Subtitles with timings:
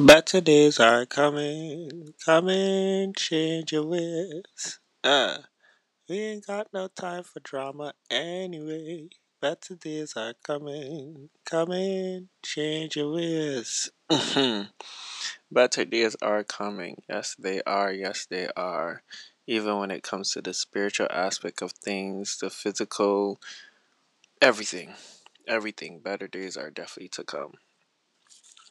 [0.00, 4.80] Better days are coming, coming, change your ways.
[5.04, 5.36] Uh,
[6.08, 9.10] we ain't got no time for drama anyway.
[9.42, 13.90] Better days are coming, coming, change your ways.
[15.52, 17.02] Better days are coming.
[17.06, 17.92] Yes, they are.
[17.92, 19.02] Yes, they are.
[19.46, 23.38] Even when it comes to the spiritual aspect of things, the physical,
[24.40, 24.94] everything.
[25.46, 26.00] Everything.
[26.00, 27.52] Better days are definitely to come.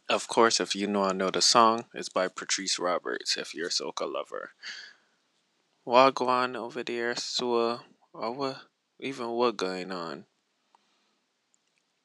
[0.09, 3.67] Of course, if you know I know the song, it's by Patrice Roberts, if you're
[3.67, 4.53] a soca lover.
[5.85, 8.57] Wagwan over there, so or what
[8.99, 10.25] even what going on?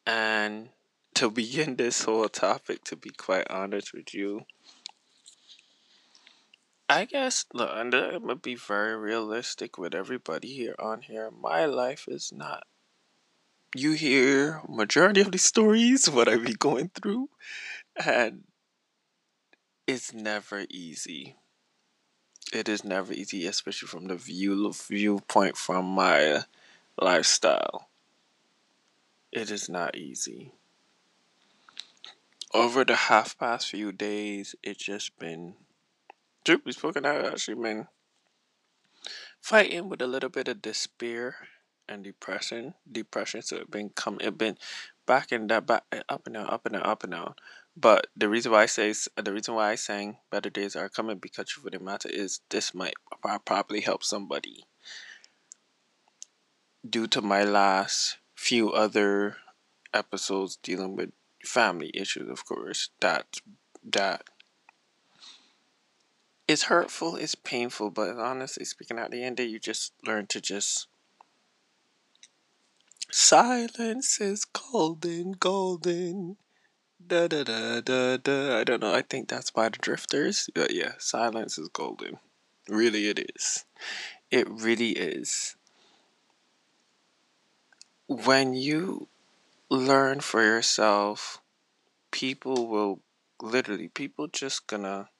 [0.06, 0.68] And
[1.14, 4.44] to begin this whole topic, to be quite honest with you,
[6.90, 11.30] I guess look, I'm gonna be very realistic with everybody here on here.
[11.30, 12.66] My life is not.
[13.74, 17.28] You hear majority of the stories what I be going through,
[17.96, 18.44] and
[19.86, 21.36] it's never easy.
[22.52, 26.44] It is never easy, especially from the view viewpoint from my
[27.00, 27.88] lifestyle.
[29.32, 30.52] It is not easy.
[32.52, 35.54] Over the half past few days, it's just been,
[36.44, 37.88] truth be spoken, I've actually been
[39.40, 41.34] fighting with a little bit of despair
[41.88, 42.74] and depression.
[42.90, 44.56] Depression, so it been come, it been
[45.04, 47.34] back and that back up and down, up and down, up and down.
[47.76, 51.18] But the reason why I say the reason why I sang "Better Days Are Coming"
[51.18, 52.94] because for the matter is this might
[53.44, 54.64] probably help somebody.
[56.88, 59.38] Due to my last few other
[59.92, 61.12] episodes dealing with
[61.44, 63.40] family issues, of course, that
[63.82, 64.28] that
[66.46, 70.40] it's hurtful, it's painful, but honestly speaking, at the end of you just learn to
[70.40, 70.86] just
[73.10, 76.36] silence is golden, golden.
[77.06, 78.58] Da da da da da.
[78.58, 78.94] I don't know.
[78.94, 80.48] I think that's by the Drifters.
[80.54, 82.18] But yeah, silence is golden.
[82.68, 83.66] Really, it is.
[84.30, 85.56] It really is.
[88.06, 89.08] When you
[89.70, 91.40] learn for yourself,
[92.10, 93.00] people will
[93.42, 95.10] literally, people just gonna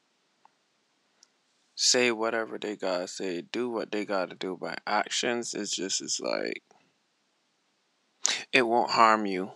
[1.75, 5.55] say whatever they gotta say, do what they gotta do by actions.
[5.55, 6.63] It's just, it's like,
[8.53, 9.53] it won't harm you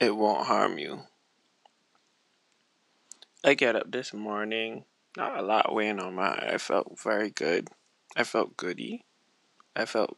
[0.00, 1.00] it won't harm you.
[3.44, 4.84] I get up this morning,
[5.16, 7.68] not a lot weighing on my I felt very good.
[8.16, 9.04] I felt goody.
[9.76, 10.16] I felt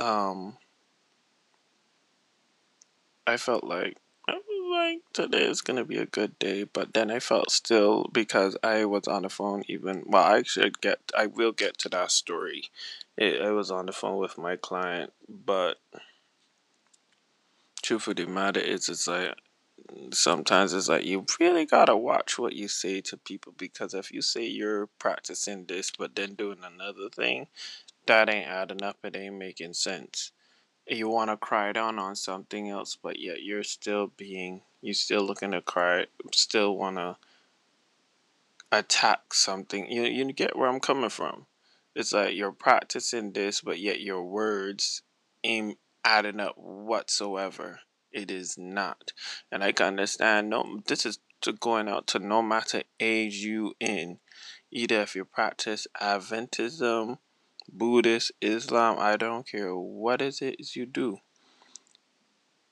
[0.00, 0.56] um
[3.26, 3.96] I felt like
[4.28, 8.08] I was like today is gonna be a good day, but then I felt still
[8.12, 11.88] because I was on the phone even well I should get I will get to
[11.90, 12.70] that story.
[13.16, 15.78] It, I was on the phone with my client, but
[17.90, 19.34] truth of the matter is it's like
[20.12, 24.22] sometimes it's like you really gotta watch what you say to people because if you
[24.22, 27.48] say you're practicing this but then doing another thing,
[28.06, 28.98] that ain't adding up.
[29.02, 30.30] It ain't making sense.
[30.86, 35.22] You want to cry down on something else, but yet you're still being, you still
[35.22, 37.16] looking to cry, still want to
[38.70, 39.90] attack something.
[39.90, 41.46] You you get where I'm coming from.
[41.96, 45.02] It's like you're practicing this, but yet your words
[45.42, 47.80] ain't adding up whatsoever.
[48.12, 49.12] It is not.
[49.52, 53.74] And I can understand no this is to going out to no matter age you
[53.80, 54.18] in.
[54.70, 57.18] Either if you practice Adventism,
[57.72, 61.18] Buddhist, Islam, I don't care what it is you do.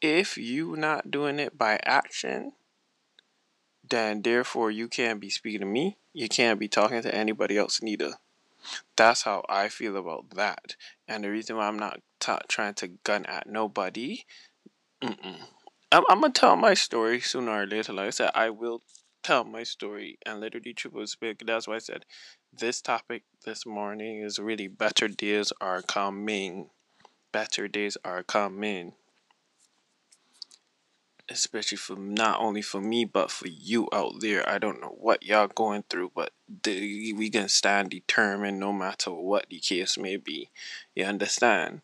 [0.01, 2.53] If you not doing it by action,
[3.89, 5.97] then therefore you can't be speaking to me.
[6.13, 8.13] You can't be talking to anybody else neither.
[8.97, 10.77] That's how I feel about that.
[11.07, 14.25] And the reason why I'm not t- trying to gun at nobody
[15.03, 15.37] Mm-mm.
[15.93, 17.93] I'm, I'm gonna tell my story sooner or later.
[17.93, 18.83] Like I said, I will
[19.23, 21.43] tell my story and literally triple speak.
[21.47, 22.05] That's why I said
[22.53, 26.71] this topic this morning is really better days are coming.
[27.33, 28.95] Better days are coming.
[31.31, 34.49] Especially for not only for me but for you out there.
[34.49, 36.33] I don't know what y'all going through, but
[36.65, 40.51] the, we can stand determined no matter what the case may be.
[40.95, 41.83] You understand?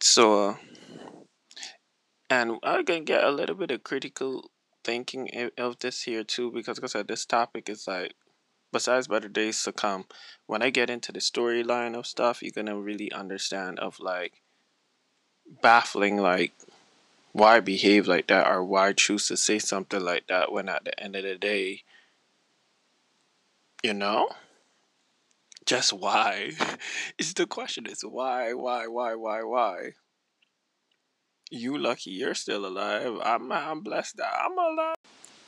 [0.00, 0.50] So.
[0.50, 0.56] Uh,
[2.30, 4.50] and I can get a little bit of critical
[4.84, 8.14] thinking of this here too, because like I said, this topic is like,
[8.72, 10.04] besides better days to come,
[10.46, 14.42] when I get into the storyline of stuff, you're gonna really understand of like
[15.62, 16.52] baffling, like
[17.32, 20.98] why behave like that or why choose to say something like that when at the
[21.00, 21.82] end of the day,
[23.82, 24.28] you know,
[25.68, 26.52] just why?
[27.18, 29.90] is the question is why, why, why, why, why?
[31.50, 33.18] You lucky you're still alive.
[33.22, 34.96] I'm I'm blessed that I'm alive.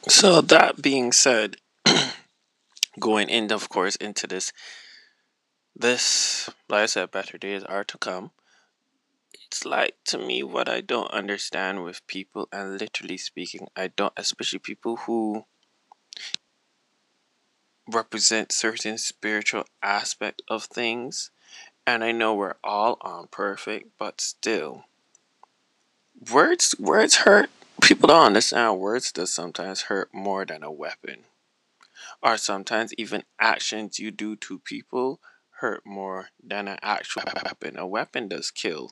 [0.08, 1.56] So that being said,
[3.00, 4.52] going in, of course, into this,
[5.74, 8.32] this, like I said, better days are to come.
[9.46, 14.12] It's like to me what I don't understand with people, and literally speaking, I don't,
[14.16, 15.44] especially people who
[17.90, 21.30] represent certain spiritual aspect of things.
[21.86, 24.84] And I know we're all imperfect, but still,
[26.30, 27.50] words words hurt.
[27.82, 31.24] People don't understand words does sometimes hurt more than a weapon.
[32.22, 35.20] Or sometimes even actions you do to people
[35.60, 37.78] hurt more than an actual weapon.
[37.78, 38.90] A weapon does kill.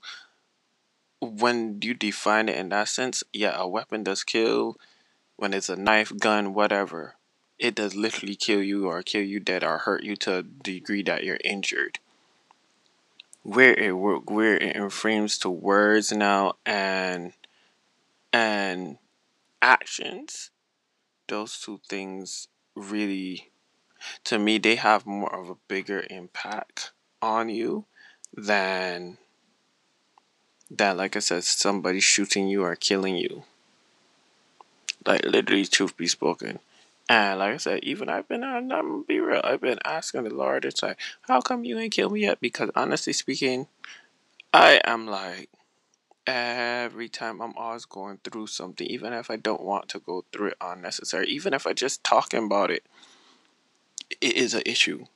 [1.21, 4.77] When you define it in that sense, yeah, a weapon does kill
[5.37, 7.18] when it's a knife, gun, whatever.
[7.59, 11.03] It does literally kill you or kill you dead or hurt you to a degree
[11.03, 11.99] that you're injured.
[13.43, 17.33] Where it where it reframes to words now and
[18.33, 18.99] and
[19.61, 20.51] actions.
[21.27, 23.51] Those two things really
[24.25, 27.87] to me they have more of a bigger impact on you
[28.33, 29.19] than
[30.71, 33.43] than like i said somebody shooting you or killing you.
[35.05, 36.61] Like literally truth be spoken
[37.09, 40.35] and like I said, even I've been, I'm gonna be real, I've been asking the
[40.35, 42.41] Lord, it's like, how come you ain't kill me yet?
[42.41, 43.69] Because honestly speaking,
[44.53, 45.49] I am like,
[46.27, 50.49] every time I'm always going through something, even if I don't want to go through
[50.49, 52.85] it unnecessary, even if I just talking about it,
[54.21, 55.07] it is an issue.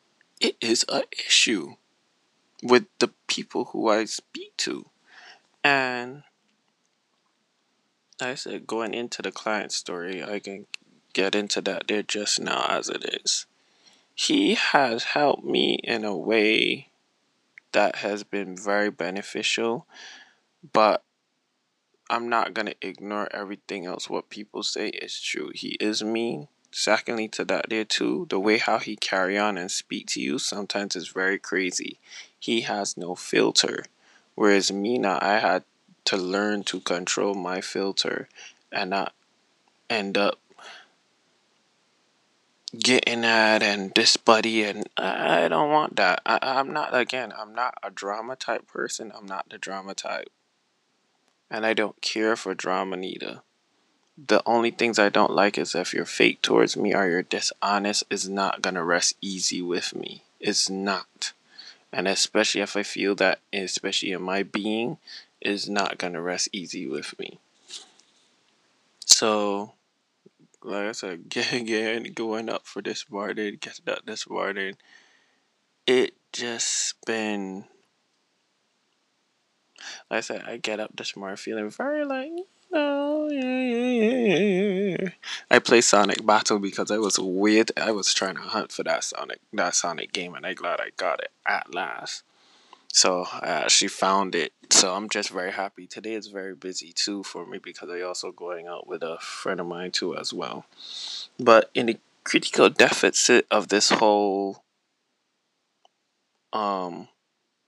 [0.40, 1.74] It is an issue
[2.62, 4.86] with the people who I speak to.
[5.62, 6.22] And
[8.20, 10.66] like I said, going into the client story, I can
[11.12, 13.46] get into that there just now as it is.
[14.14, 16.88] He has helped me in a way
[17.72, 19.86] that has been very beneficial,
[20.72, 21.02] but
[22.10, 25.50] I'm not gonna ignore everything else what people say is true.
[25.54, 26.48] He is mean.
[26.70, 30.38] Secondly to that there too, the way how he carry on and speak to you
[30.38, 31.98] sometimes is very crazy.
[32.38, 33.84] He has no filter.
[34.34, 35.64] Whereas me now I had
[36.06, 38.28] to learn to control my filter
[38.70, 39.14] and not
[39.88, 40.38] end up
[42.78, 46.22] getting at and this buddy and I don't want that.
[46.24, 49.12] I, I'm not again, I'm not a drama type person.
[49.14, 50.30] I'm not the drama type.
[51.50, 53.42] And I don't care for drama neither.
[54.16, 58.04] The only things I don't like is if you're fake towards me or you're dishonest
[58.10, 60.22] is not gonna rest easy with me.
[60.40, 61.32] It's not.
[61.92, 64.98] And especially if I feel that especially in my being
[65.40, 67.38] is not gonna rest easy with me.
[69.04, 69.72] So
[70.64, 74.76] like I said, again, going up for this morning, getting up this morning,
[75.86, 77.64] it just been.
[80.10, 82.30] Like I said, I get up this morning feeling very like,
[82.72, 85.08] oh yeah, yeah, yeah, yeah.
[85.50, 87.72] I play Sonic Battle because I was weird.
[87.76, 90.90] I was trying to hunt for that Sonic that Sonic game, and I'm glad I
[90.96, 92.22] got it at last.
[92.92, 94.52] So I actually found it.
[94.70, 95.86] So I'm just very happy.
[95.86, 99.60] Today is very busy too for me because I also going out with a friend
[99.60, 100.66] of mine too as well.
[101.40, 104.62] But in the critical deficit of this whole
[106.52, 107.08] um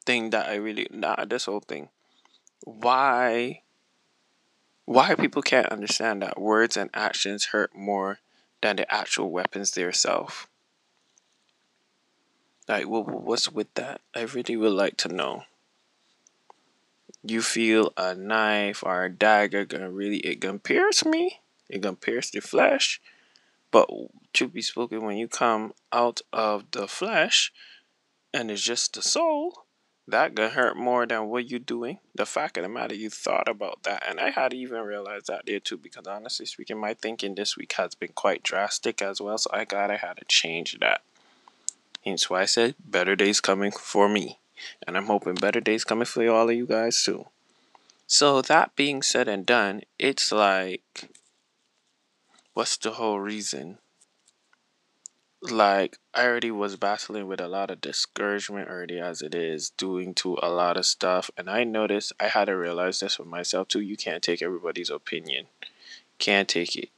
[0.04, 1.88] thing that I really not this whole thing.
[2.64, 3.62] Why
[4.84, 8.18] why people can't understand that words and actions hurt more
[8.60, 10.46] than the actual weapons themselves.
[12.66, 14.00] Like what what's with that?
[14.14, 15.44] I really would like to know.
[17.22, 21.40] You feel a knife or a dagger gonna really it gonna pierce me?
[21.68, 23.00] It gonna pierce the flesh?
[23.70, 23.90] But
[24.34, 27.52] to be spoken, when you come out of the flesh
[28.32, 29.64] and it's just the soul,
[30.06, 31.98] that gonna hurt more than what you doing.
[32.14, 35.44] The fact of the matter, you thought about that, and I had even realized that
[35.46, 35.78] there too.
[35.78, 39.38] Because honestly speaking, my thinking this week has been quite drastic as well.
[39.38, 41.02] So I gotta had to change that.
[42.04, 44.38] Hence why I said better days coming for me,
[44.86, 47.26] and I'm hoping better days coming for all of you guys too.
[48.06, 51.08] So that being said and done, it's like,
[52.52, 53.78] what's the whole reason?
[55.40, 60.14] Like I already was battling with a lot of discouragement already as it is, doing
[60.16, 63.68] to a lot of stuff, and I noticed I had to realize this for myself
[63.68, 63.80] too.
[63.80, 65.46] You can't take everybody's opinion.
[66.18, 66.90] Can't take it.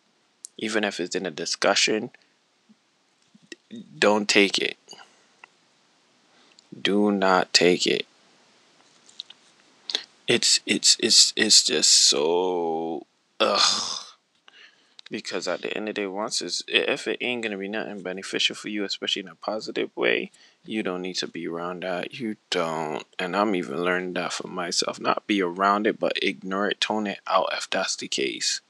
[0.59, 2.11] Even if it's in a discussion,
[3.99, 4.77] don't take it.
[6.81, 8.07] Do not take it.
[10.29, 13.07] It's it's it's it's just so
[13.41, 14.03] ugh.
[15.09, 18.03] Because at the end of the day, once it's if it ain't gonna be nothing
[18.03, 20.33] beneficial for you, especially in a positive way,
[20.65, 22.19] you don't need to be around that.
[22.19, 23.05] You don't.
[23.19, 25.01] And I'm even learning that for myself.
[25.01, 28.61] Not be around it, but ignore it, tone it out if that's the case.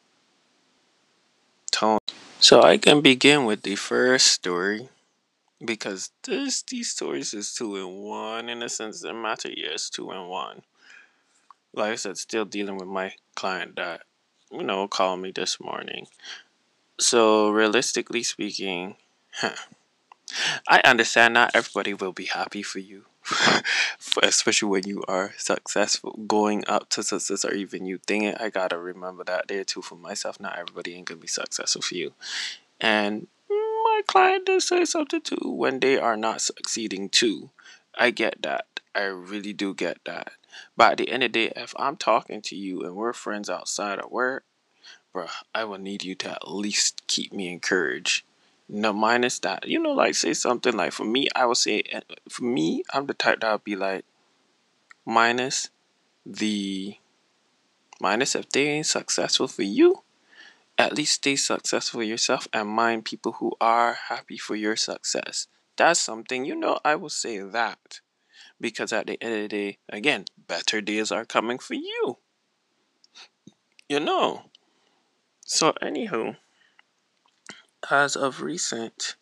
[1.71, 1.99] Tone
[2.41, 4.89] So I can begin with the first story
[5.65, 9.51] because this these stories is two in one in a sense that matter.
[9.55, 10.63] Yes, two in one.
[11.73, 14.03] Like I said, still dealing with my client that
[14.51, 16.09] you know called me this morning.
[17.01, 18.97] So realistically speaking,
[20.69, 23.07] I understand not everybody will be happy for you,
[24.23, 28.37] especially when you are successful, going up to success, or even you think it.
[28.41, 30.41] I gotta remember that there too for myself.
[30.41, 32.15] Not everybody ain't gonna be successful for you,
[32.81, 37.51] and my client does say something too when they are not succeeding too.
[37.97, 38.67] I get that.
[38.95, 40.33] I really do get that.
[40.77, 43.49] But at the end of the day, if I'm talking to you and we're friends
[43.49, 44.45] outside of work,
[45.15, 48.25] bruh, I will need you to at least keep me encouraged.
[48.69, 49.67] No, minus that.
[49.69, 53.07] You know, like say something like for me, I would say eh, for me, I'm
[53.07, 54.05] the type that would be like
[55.05, 55.71] minus
[56.25, 56.97] the
[58.01, 60.03] minus if they ain't successful for you,
[60.79, 65.49] at least stay successful yourself and mind people who are happy for your success.
[65.77, 68.01] That's something, you know, I will say that.
[68.61, 72.19] Because at the end of the day, again, better days are coming for you.
[73.89, 74.45] You know.
[75.47, 76.37] So, anywho,
[77.91, 79.17] as of recent,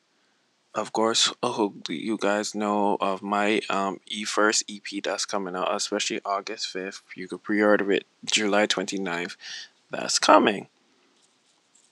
[0.75, 5.75] of course, hope you guys know of my um e first EP that's coming out,
[5.75, 7.03] especially August 5th.
[7.17, 9.37] You could pre order it July 29th.
[9.91, 10.69] That's coming.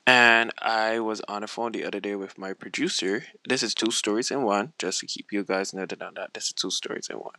[0.05, 3.25] And I was on the phone the other day with my producer.
[3.47, 6.35] This is two stories in one, just to keep you guys noted on that.
[6.35, 7.37] This is two stories in one.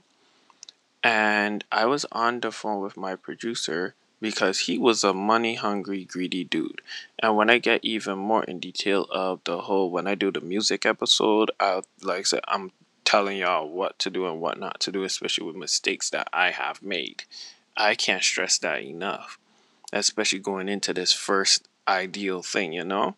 [1.04, 6.06] And I was on the phone with my producer because he was a money hungry,
[6.06, 6.82] greedy dude.
[7.20, 10.40] And when I get even more in detail of the whole, when I do the
[10.40, 12.72] music episode, I like I said, I'm
[13.04, 16.52] telling y'all what to do and what not to do, especially with mistakes that I
[16.52, 17.26] have made.
[17.76, 19.38] I can't stress that enough,
[19.92, 23.18] especially going into this first ideal thing, you know?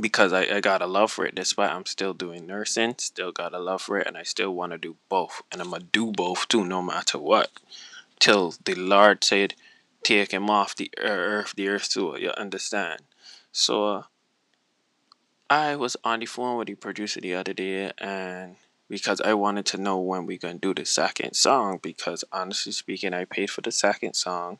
[0.00, 3.52] Because I, I got a love for it, despite I'm still doing nursing, still got
[3.52, 5.42] a love for it, and I still want to do both.
[5.50, 7.50] And I'm going to do both too, no matter what.
[8.20, 9.54] Till the Lord said,
[10.02, 13.02] take him off the earth, the earth too, you understand?
[13.52, 14.02] So, uh,
[15.50, 18.56] I was on the phone with the producer the other day, and
[18.88, 23.12] because I wanted to know when we gonna do the second song, because honestly speaking,
[23.12, 24.58] I paid for the second song,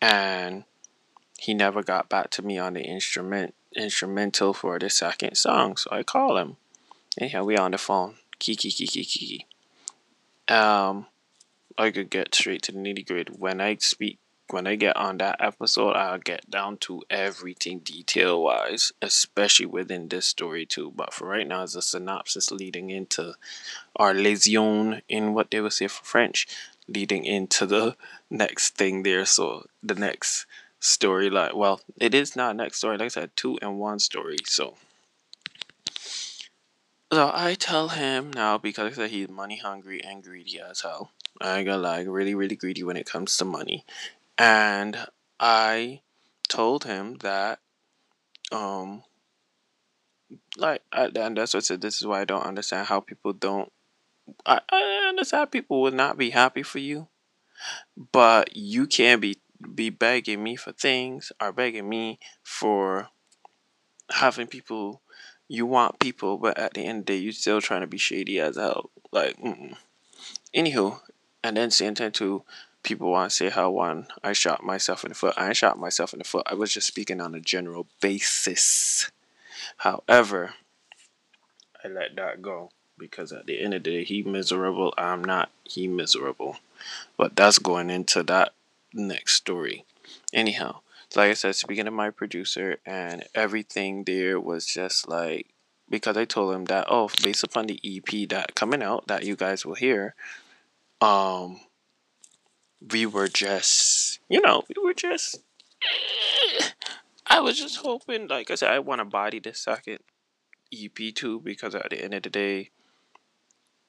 [0.00, 0.64] and
[1.38, 5.76] he never got back to me on the instrument instrumental for the second song.
[5.76, 6.56] So I call him.
[7.18, 8.16] and here we are on the phone.
[8.38, 9.46] Kiki kiki kiki.
[10.48, 11.06] Um
[11.78, 13.32] I could get straight to the nitty gritty.
[13.32, 14.18] When I speak
[14.52, 20.08] when I get on that episode, I'll get down to everything detail wise, especially within
[20.08, 20.92] this story too.
[20.94, 23.34] But for right now, it's a synopsis leading into
[23.96, 26.46] our liaison in what they would say for French,
[26.88, 27.96] leading into the
[28.30, 29.24] next thing there.
[29.24, 30.46] So the next
[30.80, 31.54] storyline.
[31.54, 32.98] Well, it is not next story.
[32.98, 34.38] Like I said, two and one story.
[34.44, 34.76] So,
[37.12, 41.12] so I tell him now because I said he's money hungry and greedy as hell.
[41.40, 43.84] I ain't gonna lie, really, really greedy when it comes to money.
[44.38, 45.06] And
[45.38, 46.00] I
[46.48, 47.60] told him that,
[48.50, 49.04] um,
[50.56, 51.80] like, I, and that's what I said.
[51.80, 53.70] This is why I don't understand how people don't.
[54.46, 57.08] I, I understand people would not be happy for you,
[58.12, 59.38] but you can't be
[59.74, 63.08] be begging me for things or begging me for
[64.10, 65.02] having people
[65.48, 67.98] you want people but at the end of the day you're still trying to be
[67.98, 69.76] shady as hell like mm-mm.
[70.54, 70.98] anywho
[71.44, 72.42] and then same time too
[72.82, 76.12] people want to say how one i shot myself in the foot i shot myself
[76.12, 76.46] in the foot.
[76.46, 79.10] I was just speaking on a general basis.
[79.78, 80.54] However
[81.84, 85.50] i let that go because at the end of the day he miserable i'm not
[85.64, 86.56] he miserable.
[87.16, 88.52] But that's going into that
[88.92, 89.84] next story.
[90.32, 90.80] Anyhow,
[91.14, 95.48] like I said, speaking of my producer and everything there was just like
[95.88, 99.36] because I told him that oh, based upon the EP that coming out that you
[99.36, 100.14] guys will hear,
[101.00, 101.60] um,
[102.90, 105.40] we were just you know we were just.
[107.26, 110.00] I was just hoping, like I said, I want to body the second
[110.72, 112.70] EP too because at the end of the day,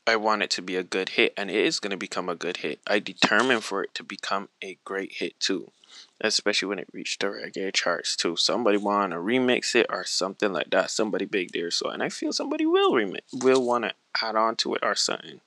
[0.05, 2.35] I want it to be a good hit, and it is going to become a
[2.35, 2.79] good hit.
[2.85, 5.71] I determined for it to become a great hit too,
[6.19, 8.35] especially when it reached the reggae charts too.
[8.35, 10.91] Somebody want to remix it or something like that.
[10.91, 14.57] Somebody big there, so and I feel somebody will remix, will want to add on
[14.57, 15.39] to it or something.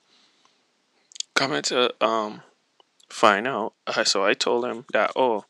[1.35, 2.41] Coming to um
[3.09, 5.45] find out, uh, so I told him that oh,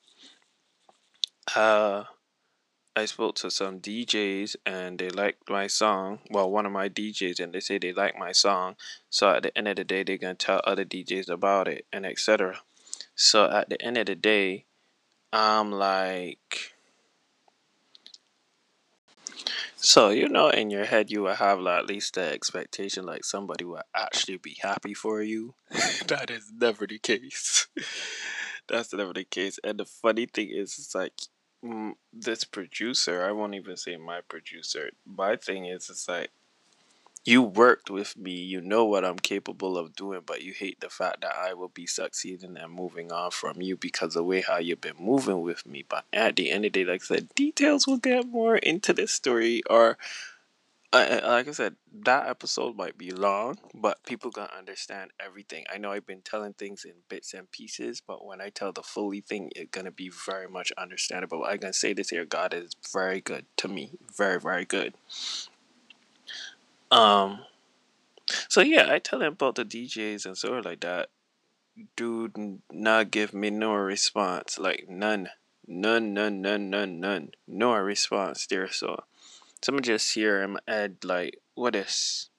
[1.54, 2.04] uh
[2.98, 6.20] I spoke to some DJs and they liked my song.
[6.30, 8.76] Well, one of my DJs and they say they like my song.
[9.10, 12.06] So at the end of the day, they're gonna tell other DJs about it and
[12.06, 12.62] etc.
[13.14, 14.64] So at the end of the day,
[15.30, 16.75] I'm like,
[19.76, 23.24] So you know, in your head, you will have like, at least the expectation like
[23.24, 25.54] somebody will actually be happy for you.
[26.06, 27.68] that is never the case.
[28.68, 29.58] That's never the case.
[29.62, 31.12] And the funny thing is, it's like
[31.62, 33.22] mm, this producer.
[33.22, 34.90] I won't even say my producer.
[35.04, 36.30] My thing is, it's like
[37.26, 40.88] you worked with me, you know what I'm capable of doing, but you hate the
[40.88, 44.42] fact that I will be succeeding and moving on from you because of the way
[44.42, 45.84] how you've been moving with me.
[45.88, 48.92] But at the end of the day, like I said, details will get more into
[48.92, 49.98] this story or
[50.92, 55.64] uh, like I said, that episode might be long, but people gonna understand everything.
[55.70, 58.82] I know I've been telling things in bits and pieces, but when I tell the
[58.82, 61.44] fully thing, it's gonna be very much understandable.
[61.44, 64.94] I can say this here: God is very good to me, very very good.
[66.90, 67.40] Um,
[68.48, 71.08] so yeah, I tell him about the DJs and sort like that.
[71.96, 75.28] Dude, not give me no response, like none,
[75.66, 78.70] none, none, none, none, none, no response there.
[78.70, 79.04] So,
[79.62, 82.30] someone just hear him add like, what is,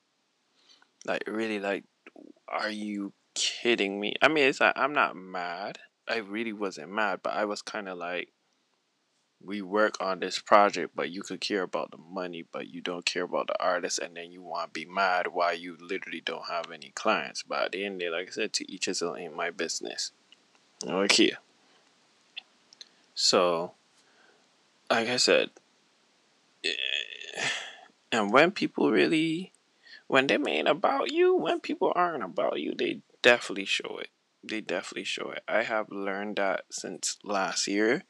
[1.06, 1.84] like really like,
[2.48, 4.16] are you kidding me?
[4.22, 5.78] I mean, it's like I'm not mad.
[6.08, 8.30] I really wasn't mad, but I was kind of like,
[9.44, 13.06] we work on this project, but you could care about the money, but you don't
[13.06, 16.48] care about the artist, and then you want to be mad why you literally don't
[16.48, 17.44] have any clients.
[17.44, 19.36] But at the end of the day, like I said, to each his own ain't
[19.36, 20.12] my business.
[21.26, 21.38] Here.
[23.14, 23.74] So,
[24.90, 25.52] like I said,
[28.12, 29.54] and when people really,
[30.08, 34.10] when they ain't about you, when people aren't about you, they definitely show it.
[34.44, 35.44] They definitely show it.
[35.48, 38.04] I have learned that since last year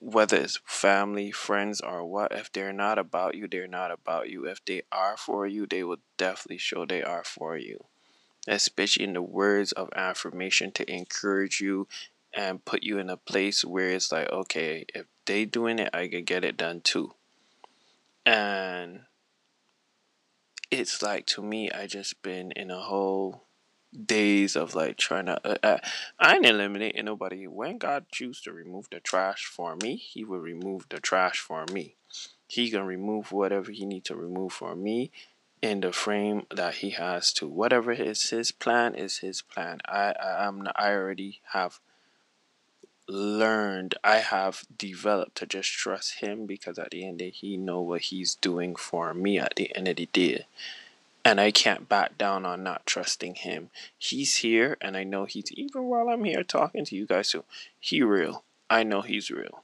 [0.00, 4.46] whether it's family, friends, or what, if they're not about you, they're not about you.
[4.46, 7.84] If they are for you, they will definitely show they are for you.
[8.46, 11.88] Especially in the words of affirmation to encourage you
[12.32, 16.06] and put you in a place where it's like, okay, if they doing it, I
[16.08, 17.14] can get it done too.
[18.24, 19.00] And
[20.70, 23.47] it's like to me, I just been in a whole
[23.92, 25.78] days of like trying to uh, uh,
[26.18, 27.46] I ain't eliminating nobody.
[27.46, 31.64] When God choose to remove the trash for me, He will remove the trash for
[31.72, 31.94] me.
[32.46, 35.10] He can remove whatever He need to remove for me
[35.62, 37.48] in the frame that He has to.
[37.48, 39.80] Whatever is His plan is His plan.
[39.86, 41.80] I, I I'm I already have
[43.08, 47.30] learned I have developed to just trust him because at the end of the day
[47.30, 50.44] he know what he's doing for me at the end of the day
[51.28, 53.68] and I can't back down on not trusting him.
[53.98, 57.28] He's here, and I know he's even while I'm here talking to you guys.
[57.28, 57.44] So
[57.78, 58.44] he real.
[58.70, 59.62] I know he's real.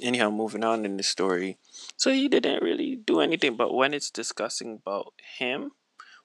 [0.00, 1.58] Anyhow, moving on in the story.
[1.98, 5.72] So he didn't really do anything, but when it's discussing about him,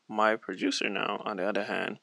[0.08, 2.00] my producer now, on the other hand,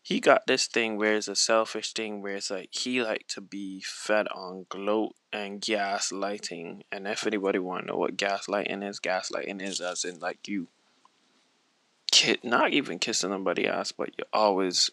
[0.00, 3.40] he got this thing where it's a selfish thing where it's like he like to
[3.40, 6.82] be fed on gloat and gaslighting.
[6.92, 10.68] And if anybody want to know what gaslighting is, gaslighting is as in like you
[12.10, 14.90] kid, not even kissing somebody ass, but you're always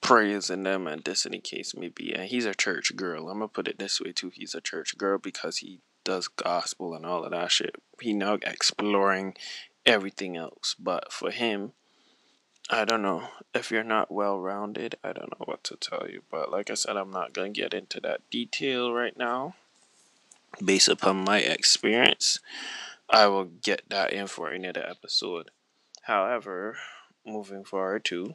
[0.00, 2.12] praising them and this any case may be.
[2.12, 3.28] And he's a church girl.
[3.28, 4.30] I'm gonna put it this way too.
[4.32, 7.76] He's a church girl because he does gospel and all of that shit.
[8.00, 9.34] He now exploring
[9.84, 10.74] everything else.
[10.78, 11.72] But for him,
[12.68, 13.28] I don't know.
[13.54, 16.22] If you're not well rounded, I don't know what to tell you.
[16.30, 19.54] But like I said, I'm not gonna get into that detail right now.
[20.64, 22.38] Based upon my experience,
[23.08, 25.50] I will get that in for another episode.
[26.10, 26.76] However,
[27.24, 28.34] moving forward too,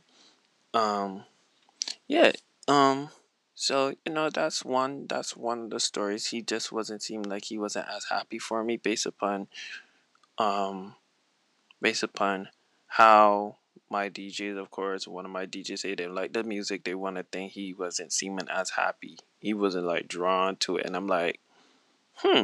[0.73, 1.25] um,
[2.07, 2.31] yeah,
[2.69, 3.09] um,
[3.53, 6.27] so you know that's one that's one of the stories.
[6.27, 9.47] He just wasn't seeming like he wasn't as happy for me based upon,
[10.38, 10.95] um,
[11.81, 12.47] based upon
[12.88, 13.57] how
[13.89, 16.85] my DJs, of course, one of my DJs say they like the music.
[16.85, 19.17] They want to think he wasn't seeming as happy.
[19.41, 21.41] He wasn't like drawn to it, and I'm like,
[22.19, 22.43] hmm,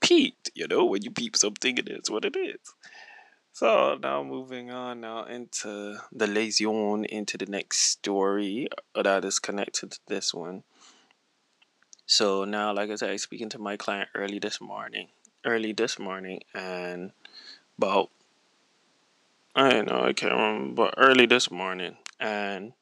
[0.00, 0.50] Pete.
[0.56, 2.58] You know, when you peep something, it is what it is.
[3.52, 9.38] So now moving on now into the liaison into the next story uh, that is
[9.38, 10.62] connected to this one.
[12.06, 15.08] So now, like I said, I speaking to my client early this morning,
[15.44, 17.12] early this morning, and
[17.78, 18.10] about
[19.54, 22.72] I don't know, I can't remember, but early this morning, and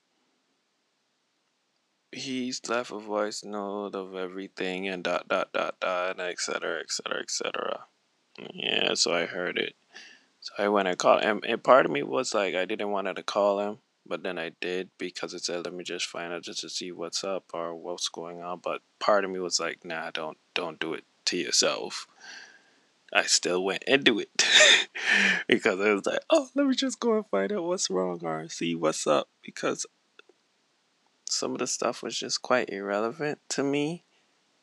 [2.12, 7.20] he's left a voice note of everything and dot dot dot dot and etc etc
[7.20, 7.84] etc.
[8.52, 9.74] Yeah, so I heard it.
[10.48, 13.14] So I went and called him, and part of me was like, I didn't want
[13.14, 16.42] to call him, but then I did because it said, let me just find out
[16.42, 18.60] just to see what's up or what's going on.
[18.62, 22.06] But part of me was like, nah, don't don't do it to yourself.
[23.12, 24.30] I still went and do it
[25.48, 28.48] because I was like, oh, let me just go and find out what's wrong or
[28.48, 29.84] see what's up because
[31.28, 34.04] some of the stuff was just quite irrelevant to me,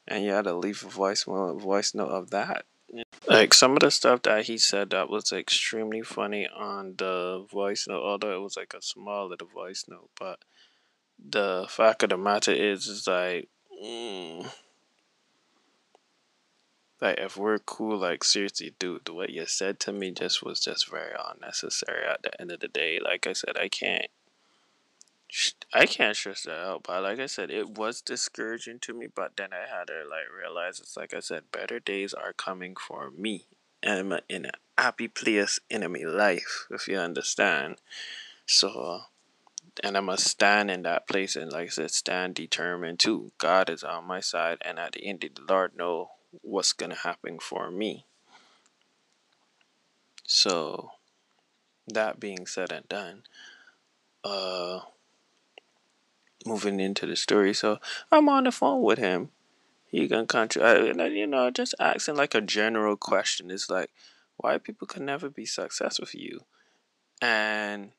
[0.07, 2.65] and you had to leave a voice voice note of that
[3.27, 7.87] Like some of the stuff that he said that was extremely funny on the voice
[7.87, 10.39] note, although it was like a small little voice note, but
[11.17, 13.49] the fact of the matter is, is like,
[13.83, 14.51] mm,
[17.01, 20.89] like if we're cool, like seriously, dude, what you said to me just was just
[20.89, 22.05] very unnecessary.
[22.07, 24.07] At the end of the day, like I said, I can't,
[25.73, 26.83] I can't stress that out.
[26.83, 29.07] But like I said, it was discouraging to me.
[29.13, 32.75] But then I had to like realize it's like I said, better days are coming
[32.75, 33.45] for me.
[33.83, 37.77] I'm in a happy place in my life, if you understand.
[38.45, 39.01] So
[39.83, 43.31] and I must stand in that place and like I said, stand determined too.
[43.37, 46.11] God is on my side and at the end the Lord know
[46.41, 48.05] what's gonna happen for me.
[50.25, 50.91] So
[51.87, 53.23] that being said and done,
[54.23, 54.79] uh
[56.45, 57.79] moving into the story, so
[58.11, 59.29] I'm on the phone with him.
[59.87, 60.25] He gonna
[61.07, 63.51] you know, just asking like a general question.
[63.51, 63.91] It's like,
[64.37, 66.41] why people can never be successful with you,
[67.21, 67.91] and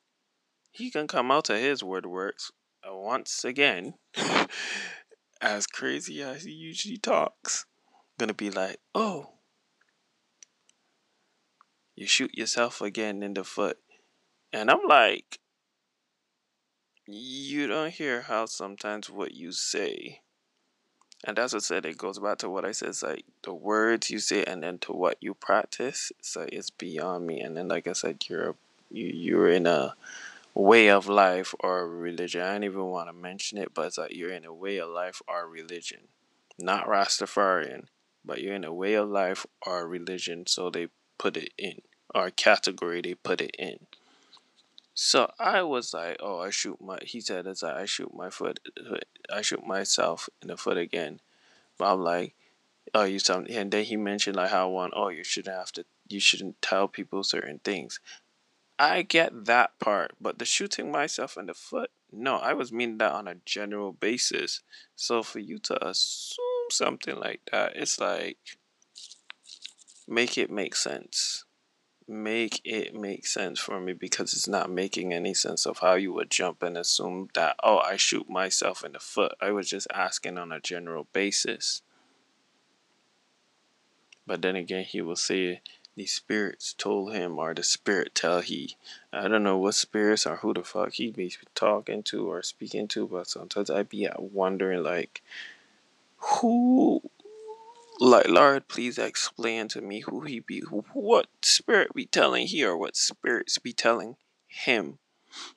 [0.70, 2.52] he can come out to his word works
[2.86, 3.94] once again,
[5.40, 7.66] as crazy as he usually talks.
[8.18, 9.30] Gonna be like, oh,
[11.94, 13.78] you shoot yourself again in the foot.
[14.52, 15.40] And I'm like,
[17.06, 20.20] you don't hear how sometimes what you say,
[21.24, 24.10] and that's what said, it goes back to what I said, it's like the words
[24.10, 27.40] you say and then to what you practice, it's like it's beyond me.
[27.40, 28.54] And then like I said, you're
[28.90, 29.94] you you're in a
[30.54, 32.42] way of life or religion.
[32.42, 34.88] I don't even want to mention it, but it's like you're in a way of
[34.88, 36.08] life or religion.
[36.58, 37.84] Not Rastafarian,
[38.24, 40.88] but you're in a way of life or religion, so they
[41.18, 41.82] put it in.
[42.14, 43.80] Or category they put it in.
[44.98, 46.98] So I was like, oh, I shoot my.
[47.02, 48.58] He said, it's like I shoot my foot.
[48.90, 48.96] Uh,
[49.30, 51.20] I shoot myself in the foot again.
[51.76, 52.34] But I'm like,
[52.94, 53.54] oh, you something.
[53.54, 55.84] And then he mentioned like how one, oh, you shouldn't have to.
[56.08, 58.00] You shouldn't tell people certain things.
[58.78, 62.98] I get that part, but the shooting myself in the foot, no, I was meaning
[62.98, 64.62] that on a general basis.
[64.94, 68.38] So for you to assume something like that, it's like
[70.08, 71.45] make it make sense.
[72.08, 76.12] Make it make sense for me because it's not making any sense of how you
[76.12, 79.34] would jump and assume that, oh, I shoot myself in the foot.
[79.40, 81.82] I was just asking on a general basis.
[84.24, 85.62] But then again, he will say
[85.96, 88.76] the spirits told him or the spirit tell he.
[89.12, 92.86] I don't know what spirits or who the fuck he be talking to or speaking
[92.88, 95.22] to, but sometimes I be wondering like
[96.18, 97.02] who
[97.98, 102.96] Lord please explain to me who he be what spirit be telling he or what
[102.96, 104.98] spirits be telling him.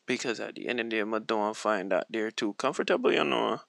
[0.06, 3.23] Because at the end of the day I don't find that they're too comfortable, you
[3.23, 3.62] know.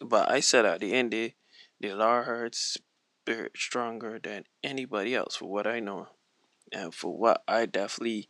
[0.00, 1.34] But I said at the end the
[1.80, 6.08] the Lord spirit stronger than anybody else for what I know
[6.72, 8.28] and for what I definitely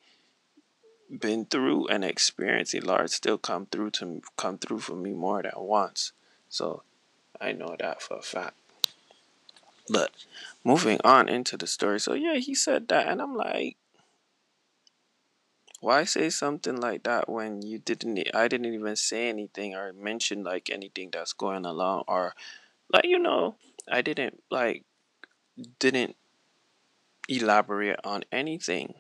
[1.10, 2.72] been through and experienced.
[2.72, 6.12] The Lord still come through to come through for me more than once.
[6.48, 6.82] So
[7.38, 8.61] I know that for a fact.
[9.88, 10.12] But
[10.64, 13.76] moving on into the story, so yeah, he said that, and I'm like,
[15.80, 18.34] why say something like that when you didn't?
[18.34, 22.34] I didn't even say anything or mention like anything that's going along, or
[22.92, 23.56] like you know,
[23.90, 24.84] I didn't like
[25.80, 26.16] didn't
[27.28, 28.94] elaborate on anything.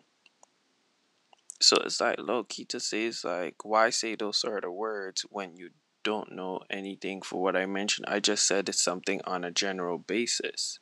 [1.60, 5.24] So it's like low key to say it's like why say those sort of words
[5.30, 5.70] when you
[6.02, 8.06] don't know anything for what I mentioned.
[8.08, 10.78] I just said it's something on a general basis.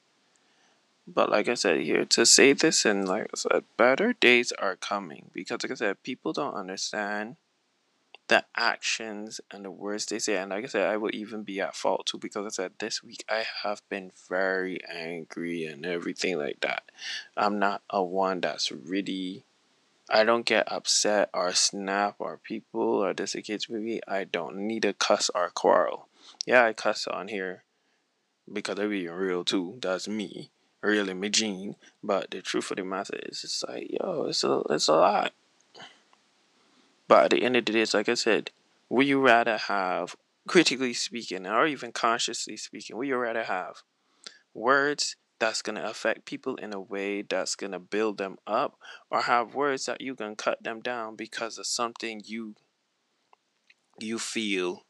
[1.06, 4.76] But like I said here, to say this and like I said, better days are
[4.76, 7.36] coming because like I said, people don't understand
[8.28, 10.36] the actions and the words they say.
[10.36, 13.02] And like I said, I will even be at fault too because I said this
[13.02, 16.84] week I have been very angry and everything like that.
[17.36, 19.44] I'm not a one that's really.
[20.10, 24.00] I don't get upset or snap or people or this kids with me.
[24.08, 26.08] I don't need a cuss or quarrel.
[26.46, 27.62] Yeah, I cuss on here
[28.52, 29.78] because I'm being real too.
[29.80, 30.50] That's me,
[30.82, 31.76] really me gene.
[32.02, 35.32] But the truth of the matter is, it's like yo, it's a it's a lot.
[37.06, 38.50] But at the end of the day, it's like I said,
[38.88, 43.82] would you rather have, critically speaking, or even consciously speaking, would you rather have
[44.54, 48.78] words that's going to affect people in a way that's going to build them up,
[49.10, 52.54] or have words that you can cut them down because of something you
[53.98, 54.84] you feel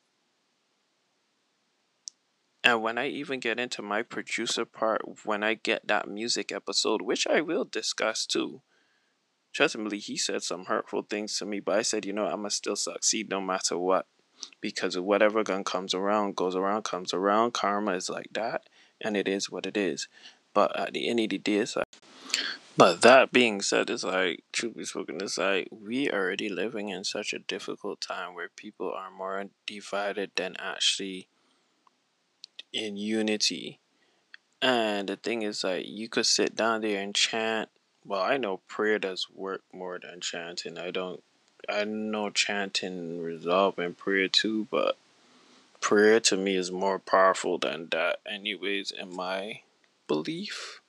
[2.63, 7.01] and when I even get into my producer part, when I get that music episode,
[7.01, 8.61] which I will discuss too,
[9.53, 12.41] trust me, he said some hurtful things to me, but I said, you know, I'm
[12.41, 14.07] gonna still succeed no matter what.
[14.61, 17.53] Because whatever gun comes around, goes around, comes around.
[17.53, 20.09] Karma is like that, and it is what it is.
[20.53, 21.65] But at the end of the day,
[22.77, 26.89] but that being said, it's like, truth be spoken, it's like we are already living
[26.89, 31.29] in such a difficult time where people are more divided than actually
[32.73, 33.81] in unity.
[34.63, 37.69] And the thing is, like, you could sit down there and chant.
[38.05, 40.79] Well, I know prayer does work more than chanting.
[40.79, 41.23] I don't,
[41.69, 44.97] I know chanting resolve in prayer too, but
[45.81, 49.61] prayer to me is more powerful than that, anyways, in my
[50.11, 50.81] belief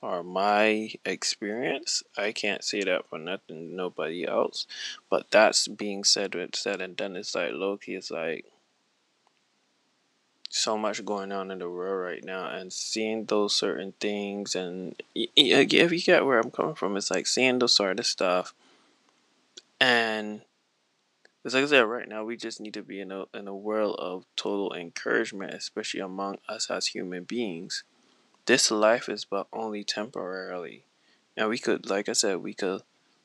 [0.00, 2.02] or my experience.
[2.16, 4.66] I can't say that for nothing, nobody else.
[5.10, 7.16] But that's being said, said and done.
[7.16, 7.96] It's like low key.
[7.96, 8.46] It's like
[10.48, 14.94] so much going on in the world right now and seeing those certain things and
[15.14, 18.54] if you get where i'm coming from it's like seeing those sort of stuff
[19.80, 20.40] and
[21.44, 23.54] it's like i said right now we just need to be in a, in a
[23.54, 27.82] world of total encouragement especially among us as human beings
[28.46, 30.84] this life is but only temporarily
[31.36, 32.82] and we could like i said we could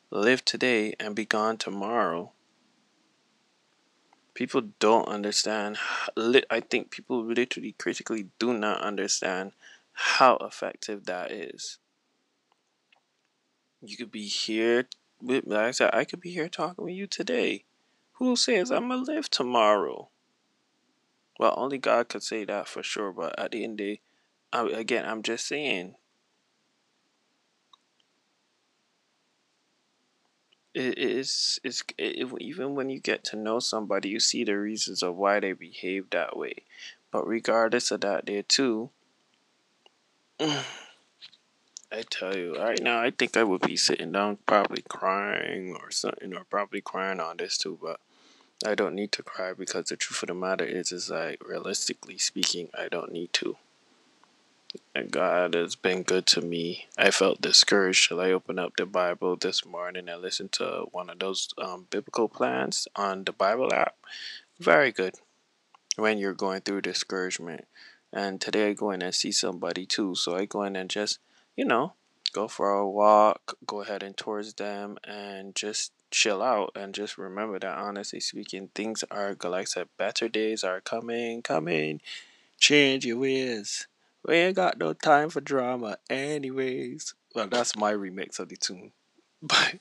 [0.10, 2.32] live today and be gone tomorrow
[4.34, 5.78] people don't understand.
[6.18, 9.52] I think people literally critically do not understand
[9.94, 11.78] how effective that is.
[13.82, 14.88] You could be here
[15.22, 17.66] with, like I said, I could be here talking with you today.
[18.14, 20.10] Who says I'm gonna live tomorrow?
[21.40, 23.12] Well, only God could say that for sure.
[23.12, 24.02] But at the end of the day,
[24.54, 25.96] I, again, I'm just saying
[30.74, 35.04] it is it's it, even when you get to know somebody you see the reasons
[35.04, 36.54] of why they behave that way.
[37.12, 38.90] But regardless of that there too
[40.40, 45.92] i tell you right now i think i would be sitting down probably crying or
[45.92, 48.00] something or probably crying on this too but
[48.66, 52.18] i don't need to cry because the truth of the matter is is like realistically
[52.18, 53.58] speaking i don't need to
[55.10, 56.88] God has been good to me.
[56.98, 61.10] I felt discouraged till I opened up the Bible this morning and listened to one
[61.10, 63.96] of those um, biblical plans on the Bible app.
[64.60, 65.16] Very good
[65.96, 67.68] when you're going through discouragement.
[68.14, 70.16] And today I go in and see somebody too.
[70.16, 71.20] So I go in and just,
[71.56, 71.94] you know,
[72.34, 77.18] go for a walk, go ahead and towards them and just chill out and just
[77.18, 82.02] remember that honestly speaking, things are, like I said, better days are coming, coming.
[82.60, 83.88] Change your ways.
[84.26, 87.16] We ain't got no time for drama, anyways.
[87.34, 88.92] Well, that's my remix of the tune.
[89.44, 89.80] But,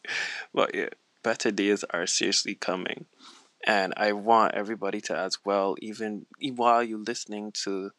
[0.55, 0.89] but yeah,
[1.23, 3.05] better days are seriously coming.
[3.67, 6.25] And I want everybody to, as well, even
[6.57, 7.91] while you're listening to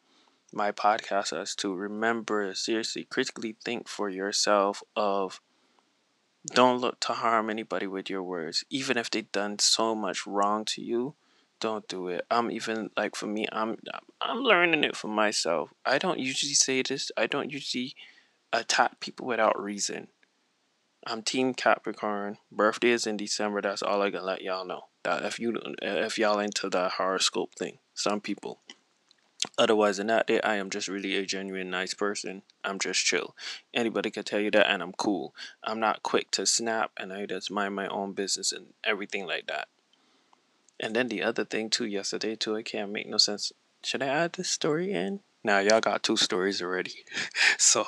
[0.52, 5.40] my podcast, as to remember, seriously, critically think for yourself of
[6.46, 10.64] don't look to harm anybody with your words, even if they've done so much wrong
[10.64, 11.14] to you
[11.62, 12.26] don't do it.
[12.28, 13.78] I'm even like for me, I'm
[14.20, 15.70] I'm learning it for myself.
[15.86, 17.12] I don't usually say this.
[17.16, 17.94] I don't usually
[18.52, 20.08] attack people without reason.
[21.06, 22.38] I'm Team Capricorn.
[22.50, 23.62] Birthday is in December.
[23.62, 24.82] That's all I can let y'all know.
[25.04, 28.60] That if you if y'all into that horoscope thing, some people.
[29.56, 32.42] Otherwise than that, I am just really a genuine nice person.
[32.64, 33.36] I'm just chill.
[33.74, 35.34] Anybody can tell you that, and I'm cool.
[35.64, 39.46] I'm not quick to snap, and I just mind my own business and everything like
[39.46, 39.68] that.
[40.82, 43.52] And then the other thing too, yesterday too, it can't make no sense.
[43.84, 45.20] Should I add this story in?
[45.44, 47.04] Now y'all got two stories already,
[47.58, 47.86] so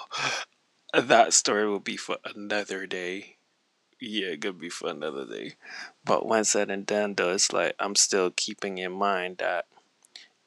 [0.92, 3.36] that story will be for another day.
[4.00, 5.54] Yeah, it could be for another day.
[6.04, 9.66] But when said and done, though, it's like I'm still keeping in mind that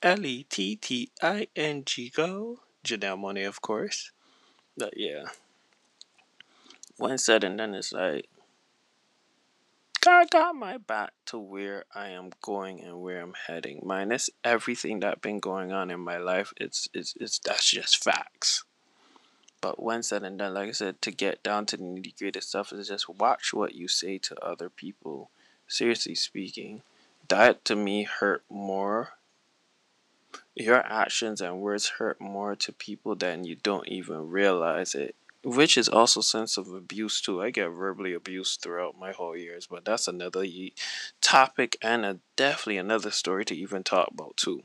[0.02, 4.12] L E T T I N G go Janelle Monáe, of course.
[4.78, 5.24] But yeah,
[6.98, 8.28] when said and done, it's like
[10.08, 13.82] God got my back to where I am going and where I'm heading.
[13.84, 18.64] Minus everything that's been going on in my life, it's it's it's that's just facts.
[19.60, 22.40] But when said and done, like I said, to get down to the nitty gritty
[22.40, 25.30] stuff is just watch what you say to other people.
[25.68, 26.84] Seriously speaking,
[27.28, 29.10] that to me hurt more.
[30.56, 35.78] Your actions and words hurt more to people than you don't even realize it which
[35.78, 37.42] is also sense of abuse too.
[37.42, 40.46] I get verbally abused throughout my whole years, but that's another
[41.22, 44.64] topic and a, definitely another story to even talk about too.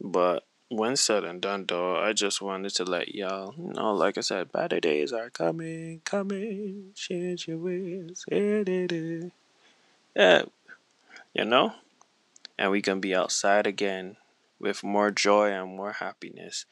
[0.00, 4.20] But when said and done, though, I just wanted to let y'all know, like I
[4.20, 6.92] said, better days are coming, coming.
[6.94, 10.42] Change your ways, yeah,
[11.34, 11.72] you know,
[12.56, 14.16] and we can be outside again
[14.60, 16.66] with more joy and more happiness.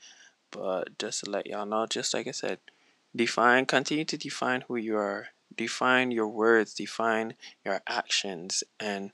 [0.53, 2.61] But just to let y'all know, just like I said,
[3.17, 5.29] Define, continue to define who you are.
[5.57, 9.13] Define your words, define your actions, and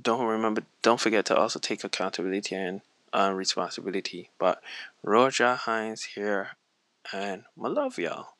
[0.00, 2.82] don't remember, don't forget to also take accountability and
[3.14, 4.30] uh, responsibility.
[4.38, 4.62] But
[5.04, 6.50] Rojah Hindz here,
[7.12, 8.37] And I love y'all.